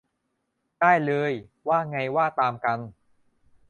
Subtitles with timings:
[0.79, 1.31] ได้เลย
[1.67, 2.79] ว่าไงว่าตามกัน